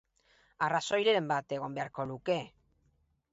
[0.67, 2.39] Arrazoiren bat egon beharko luke.